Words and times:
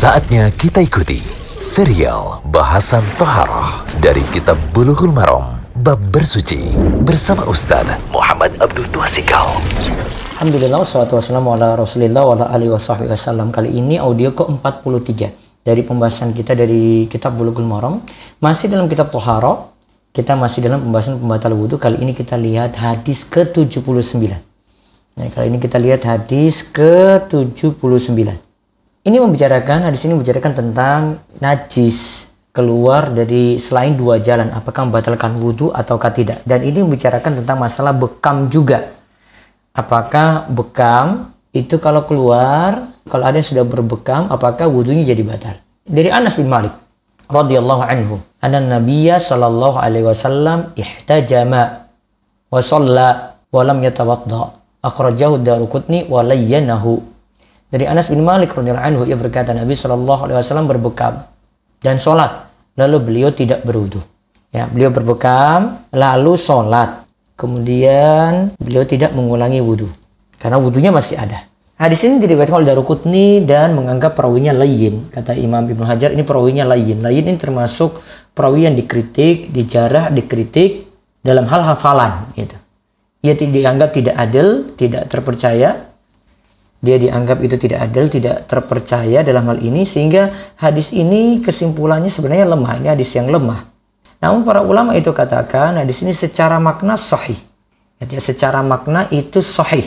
Saatnya 0.00 0.48
kita 0.56 0.80
ikuti 0.80 1.20
serial 1.60 2.40
bahasan 2.48 3.04
Toharoh 3.20 3.84
dari 4.00 4.24
Kitab 4.32 4.56
Bulughul 4.72 5.12
Maram 5.12 5.60
Bab 5.84 6.00
Bersuci 6.08 6.72
bersama 7.04 7.44
Ustaz 7.44 7.84
Muhammad 8.08 8.48
Abdul 8.64 8.88
Tuasikal. 8.96 9.60
Alhamdulillah, 10.40 10.80
wassalatu 10.80 11.20
wassalamu 11.20 11.52
ala 11.52 11.76
rasulillah 11.76 12.24
wa 12.24 12.32
ala 12.32 12.48
alihi 12.48 12.72
wasallam. 12.72 13.52
Kali 13.52 13.76
ini 13.76 14.00
audio 14.00 14.32
ke-43 14.32 15.28
dari 15.68 15.84
pembahasan 15.84 16.32
kita 16.32 16.56
dari 16.56 17.04
kitab 17.04 17.36
Bulughul 17.36 17.68
Maram. 17.68 18.00
Masih 18.40 18.72
dalam 18.72 18.88
kitab 18.88 19.12
Toharoh, 19.12 19.68
kita 20.16 20.32
masih 20.32 20.64
dalam 20.64 20.80
pembahasan 20.80 21.20
pembatal 21.20 21.52
wudhu. 21.52 21.76
Kali 21.76 22.00
ini 22.00 22.16
kita 22.16 22.40
lihat 22.40 22.72
hadis 22.72 23.28
ke-79. 23.28 24.32
Nah, 25.20 25.28
kali 25.28 25.52
ini 25.52 25.60
kita 25.60 25.76
lihat 25.76 26.08
hadis 26.08 26.72
ke-79. 26.72 28.48
Ini 29.10 29.18
membicarakan, 29.18 29.90
hadis 29.90 30.06
ini 30.06 30.14
membicarakan 30.14 30.54
tentang 30.54 31.18
najis 31.42 32.30
keluar 32.54 33.10
dari 33.10 33.58
selain 33.58 33.98
dua 33.98 34.22
jalan, 34.22 34.54
apakah 34.54 34.86
membatalkan 34.86 35.34
wudhu 35.34 35.74
ataukah 35.74 36.14
tidak. 36.14 36.38
Dan 36.46 36.62
ini 36.62 36.78
membicarakan 36.86 37.42
tentang 37.42 37.58
masalah 37.58 37.90
bekam 37.90 38.46
juga. 38.54 38.86
Apakah 39.74 40.46
bekam 40.54 41.26
itu 41.50 41.82
kalau 41.82 42.06
keluar, 42.06 42.86
kalau 43.10 43.26
ada 43.26 43.42
yang 43.42 43.50
sudah 43.50 43.66
berbekam, 43.66 44.30
apakah 44.30 44.70
wudhunya 44.70 45.02
jadi 45.02 45.26
batal? 45.26 45.58
Dari 45.82 46.06
Anas 46.06 46.38
bin 46.38 46.46
Malik 46.46 46.70
radhiyallahu 47.26 47.82
anhu, 47.82 48.14
anna 48.38 48.62
Nabiya 48.62 49.18
sallallahu 49.18 49.74
alaihi 49.74 50.06
wasallam 50.06 50.70
ihtajama 50.78 51.82
wa 52.46 52.62
shalla 52.62 53.34
wa 53.50 53.62
lam 53.66 53.82
yatawadda 53.82 54.54
akhrajahu 54.86 55.42
Daruqutni 55.42 56.06
wa 56.06 56.22
layyanahu. 56.22 57.09
Dari 57.70 57.86
Anas 57.86 58.10
bin 58.10 58.26
Malik 58.26 58.50
radhiyallahu 58.52 58.82
anhu 58.82 59.02
ia 59.06 59.14
berkata 59.14 59.54
Nabi 59.54 59.78
Shallallahu 59.78 60.26
alaihi 60.26 60.38
wasallam 60.42 60.66
berbekam 60.66 61.22
dan 61.80 62.02
sholat 62.02 62.50
lalu 62.74 62.98
beliau 62.98 63.30
tidak 63.30 63.62
berwudu. 63.62 64.02
Ya, 64.50 64.66
beliau 64.66 64.90
berbekam 64.90 65.78
lalu 65.94 66.34
sholat. 66.34 67.06
Kemudian 67.38 68.52
beliau 68.60 68.84
tidak 68.84 69.16
mengulangi 69.16 69.62
wudhu 69.64 69.88
karena 70.36 70.60
wudhunya 70.60 70.92
masih 70.92 71.16
ada. 71.16 71.46
Hadis 71.80 72.04
ini 72.04 72.20
diriwayatkan 72.20 72.60
oleh 72.60 72.68
Daruqutni 72.68 73.48
dan 73.48 73.72
menganggap 73.72 74.12
perawinya 74.12 74.52
lain. 74.52 75.08
Kata 75.08 75.32
Imam 75.32 75.64
Ibnu 75.64 75.88
Hajar 75.88 76.12
ini 76.12 76.20
perawinya 76.20 76.68
lain. 76.68 77.00
Lain 77.00 77.24
ini 77.24 77.40
termasuk 77.40 77.96
perawi 78.36 78.68
yang 78.68 78.76
dikritik, 78.76 79.48
dijarah, 79.48 80.12
dikritik 80.12 80.84
dalam 81.24 81.48
hal 81.48 81.64
hafalan 81.64 82.28
gitu 82.36 82.60
ia 83.20 83.36
dianggap 83.36 83.92
tidak 83.92 84.16
adil, 84.16 84.72
tidak 84.80 85.12
terpercaya. 85.12 85.89
Dia 86.80 86.96
dianggap 86.96 87.44
itu 87.44 87.60
tidak 87.60 87.92
adil, 87.92 88.08
tidak 88.08 88.48
terpercaya 88.48 89.20
dalam 89.20 89.44
hal 89.52 89.60
ini 89.60 89.84
sehingga 89.84 90.32
hadis 90.56 90.96
ini 90.96 91.44
kesimpulannya 91.44 92.08
sebenarnya 92.08 92.48
lemah. 92.48 92.72
Ini 92.80 92.88
hadis 92.96 93.20
yang 93.20 93.28
lemah. 93.28 93.60
Namun 94.24 94.48
para 94.48 94.64
ulama 94.64 94.96
itu 94.96 95.12
katakan 95.12 95.76
hadis 95.76 96.00
ini 96.00 96.16
secara 96.16 96.56
makna 96.56 96.96
sahih. 96.96 97.36
Jadi 98.00 98.16
secara 98.16 98.64
makna 98.64 99.04
itu 99.12 99.44
sahih. 99.44 99.84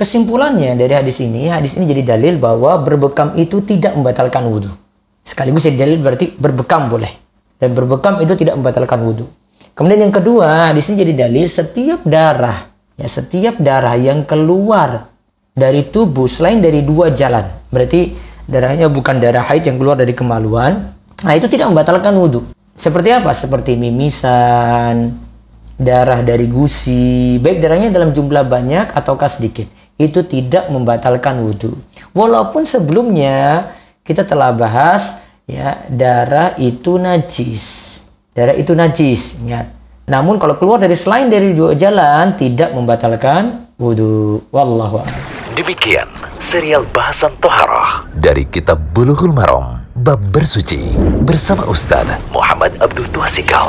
Kesimpulannya 0.00 0.80
dari 0.80 0.94
hadis 0.96 1.20
ini, 1.20 1.52
hadis 1.52 1.76
ini 1.76 1.84
jadi 1.92 2.16
dalil 2.16 2.40
bahwa 2.40 2.80
berbekam 2.80 3.36
itu 3.36 3.60
tidak 3.60 3.92
membatalkan 3.92 4.48
wudhu. 4.48 4.72
Sekaligus 5.20 5.68
jadi 5.68 5.84
dalil 5.84 6.00
berarti 6.00 6.32
berbekam 6.40 6.88
boleh. 6.88 7.12
Dan 7.60 7.76
berbekam 7.76 8.16
itu 8.24 8.32
tidak 8.32 8.56
membatalkan 8.56 8.96
wudhu. 9.04 9.28
Kemudian 9.76 10.08
yang 10.08 10.14
kedua, 10.14 10.72
di 10.72 10.80
sini 10.80 11.04
jadi 11.04 11.28
dalil 11.28 11.44
setiap 11.44 12.00
darah, 12.06 12.56
ya 12.96 13.04
setiap 13.10 13.60
darah 13.60 13.98
yang 13.98 14.24
keluar 14.24 15.17
dari 15.58 15.90
tubuh 15.90 16.30
selain 16.30 16.62
dari 16.62 16.86
dua 16.86 17.10
jalan, 17.10 17.42
berarti 17.74 18.14
darahnya 18.46 18.86
bukan 18.88 19.18
darah 19.18 19.42
haid 19.42 19.66
yang 19.66 19.76
keluar 19.76 19.98
dari 19.98 20.14
kemaluan, 20.14 20.94
nah 21.26 21.34
itu 21.34 21.50
tidak 21.50 21.68
membatalkan 21.74 22.14
wudhu. 22.14 22.46
Seperti 22.78 23.10
apa? 23.10 23.34
Seperti 23.34 23.74
mimisan, 23.74 25.10
darah 25.74 26.22
dari 26.22 26.46
gusi, 26.46 27.42
baik 27.42 27.58
darahnya 27.58 27.90
dalam 27.90 28.14
jumlah 28.14 28.46
banyak 28.46 28.94
ataukah 28.94 29.26
sedikit, 29.26 29.66
itu 29.98 30.22
tidak 30.22 30.70
membatalkan 30.70 31.42
wudhu. 31.42 31.74
Walaupun 32.14 32.62
sebelumnya 32.62 33.66
kita 34.06 34.24
telah 34.24 34.54
bahas 34.54 35.28
ya 35.44 35.76
darah 35.90 36.54
itu 36.56 36.96
najis. 36.96 37.64
Darah 38.32 38.54
itu 38.54 38.72
najis 38.72 39.42
ingat. 39.42 39.66
Namun 40.08 40.40
kalau 40.40 40.56
keluar 40.56 40.80
dari 40.80 40.96
selain 40.96 41.28
dari 41.28 41.52
dua 41.52 41.76
jalan 41.76 42.32
tidak 42.38 42.72
membatalkan 42.72 43.68
wudhu. 43.76 44.40
Wallahu 44.54 45.04
demikian 45.58 46.06
serial 46.38 46.86
bahasan 46.94 47.34
toharah 47.42 48.06
dari 48.14 48.46
kitab 48.46 48.78
bulughul 48.94 49.34
maram 49.34 49.82
bab 49.90 50.22
bersuci 50.30 50.94
bersama 51.26 51.66
Ustaz 51.66 52.06
Muhammad 52.30 52.78
Abdul 52.78 53.10
Tuasikal 53.10 53.66